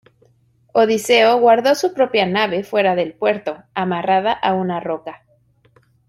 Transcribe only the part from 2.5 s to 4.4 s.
fuera del puerto, amarrada